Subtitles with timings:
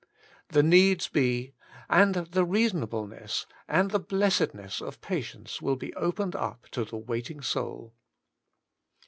[0.49, 1.53] The needs be,
[1.87, 7.41] and the reasonableness, and the blessedness of patience will be opened up to the waiting
[7.43, 7.93] soul.